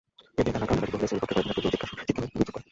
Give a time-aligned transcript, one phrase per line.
[0.41, 2.65] এতে তারা কান্নাকাটি করলে শ্রেণিকক্ষের কয়েকজন ছাত্র জোরে চিৎকার এবং বিদ্রূপ করে।